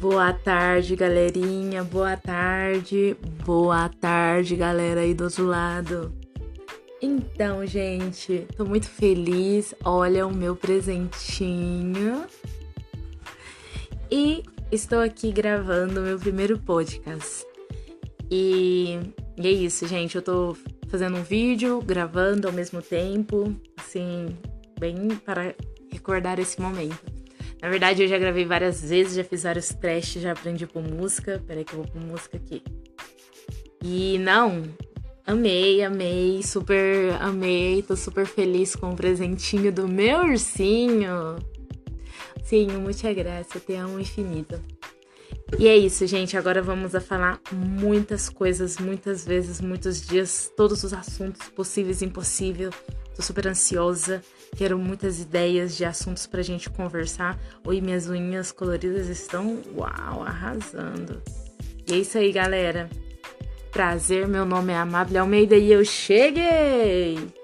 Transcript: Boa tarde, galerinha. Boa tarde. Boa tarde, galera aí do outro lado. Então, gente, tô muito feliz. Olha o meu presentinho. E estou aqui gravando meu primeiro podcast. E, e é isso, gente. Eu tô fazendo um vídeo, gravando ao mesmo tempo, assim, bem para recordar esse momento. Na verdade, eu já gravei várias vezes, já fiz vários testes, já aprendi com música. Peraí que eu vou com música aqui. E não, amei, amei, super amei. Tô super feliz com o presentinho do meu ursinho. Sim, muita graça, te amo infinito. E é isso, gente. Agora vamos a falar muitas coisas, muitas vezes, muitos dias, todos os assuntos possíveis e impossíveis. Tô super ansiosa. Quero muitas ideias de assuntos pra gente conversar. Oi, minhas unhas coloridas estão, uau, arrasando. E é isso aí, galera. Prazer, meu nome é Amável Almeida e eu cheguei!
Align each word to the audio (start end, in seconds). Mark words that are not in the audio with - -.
Boa 0.00 0.32
tarde, 0.32 0.96
galerinha. 0.96 1.84
Boa 1.84 2.16
tarde. 2.16 3.14
Boa 3.44 3.86
tarde, 3.90 4.56
galera 4.56 5.02
aí 5.02 5.12
do 5.12 5.24
outro 5.24 5.44
lado. 5.44 6.10
Então, 7.02 7.66
gente, 7.66 8.46
tô 8.56 8.64
muito 8.64 8.88
feliz. 8.88 9.74
Olha 9.84 10.26
o 10.26 10.34
meu 10.34 10.56
presentinho. 10.56 12.24
E 14.10 14.42
estou 14.72 15.00
aqui 15.00 15.30
gravando 15.30 16.00
meu 16.00 16.18
primeiro 16.18 16.58
podcast. 16.58 17.44
E, 18.30 18.98
e 19.36 19.46
é 19.46 19.50
isso, 19.50 19.86
gente. 19.86 20.16
Eu 20.16 20.22
tô 20.22 20.56
fazendo 20.88 21.18
um 21.18 21.22
vídeo, 21.22 21.78
gravando 21.82 22.48
ao 22.48 22.54
mesmo 22.54 22.80
tempo, 22.80 23.54
assim, 23.76 24.34
bem 24.78 25.08
para 25.26 25.54
recordar 25.92 26.38
esse 26.38 26.58
momento. 26.58 27.09
Na 27.62 27.68
verdade, 27.68 28.02
eu 28.02 28.08
já 28.08 28.18
gravei 28.18 28.44
várias 28.44 28.80
vezes, 28.88 29.14
já 29.14 29.24
fiz 29.24 29.42
vários 29.42 29.68
testes, 29.68 30.22
já 30.22 30.32
aprendi 30.32 30.66
com 30.66 30.80
música. 30.80 31.42
Peraí 31.46 31.64
que 31.64 31.74
eu 31.74 31.82
vou 31.82 31.92
com 31.92 31.98
música 31.98 32.36
aqui. 32.38 32.62
E 33.84 34.18
não, 34.18 34.62
amei, 35.26 35.82
amei, 35.82 36.42
super 36.42 37.12
amei. 37.20 37.82
Tô 37.82 37.96
super 37.96 38.26
feliz 38.26 38.74
com 38.74 38.90
o 38.90 38.96
presentinho 38.96 39.70
do 39.72 39.86
meu 39.86 40.20
ursinho. 40.20 41.36
Sim, 42.42 42.68
muita 42.78 43.12
graça, 43.12 43.60
te 43.60 43.74
amo 43.74 44.00
infinito. 44.00 44.60
E 45.58 45.68
é 45.68 45.76
isso, 45.76 46.06
gente. 46.06 46.36
Agora 46.36 46.62
vamos 46.62 46.94
a 46.94 47.00
falar 47.00 47.40
muitas 47.52 48.28
coisas, 48.28 48.78
muitas 48.78 49.24
vezes, 49.26 49.60
muitos 49.60 50.00
dias, 50.00 50.50
todos 50.56 50.82
os 50.82 50.92
assuntos 50.92 51.48
possíveis 51.50 52.02
e 52.02 52.06
impossíveis. 52.06 52.70
Tô 53.20 53.24
super 53.26 53.48
ansiosa. 53.48 54.22
Quero 54.56 54.78
muitas 54.78 55.20
ideias 55.20 55.76
de 55.76 55.84
assuntos 55.84 56.26
pra 56.26 56.40
gente 56.40 56.70
conversar. 56.70 57.38
Oi, 57.66 57.78
minhas 57.78 58.08
unhas 58.08 58.50
coloridas 58.50 59.08
estão, 59.08 59.60
uau, 59.76 60.22
arrasando. 60.22 61.22
E 61.86 61.92
é 61.92 61.96
isso 61.98 62.16
aí, 62.16 62.32
galera. 62.32 62.88
Prazer, 63.70 64.26
meu 64.26 64.46
nome 64.46 64.72
é 64.72 64.76
Amável 64.76 65.20
Almeida 65.20 65.54
e 65.54 65.70
eu 65.70 65.84
cheguei! 65.84 67.39